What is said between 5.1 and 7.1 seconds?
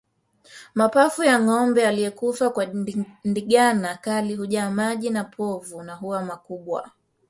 povu na huwa makubwa